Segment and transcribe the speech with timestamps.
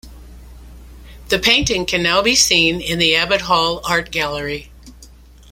[1.29, 4.71] The painting can now be seen in the Abbot Hall Art Gallery.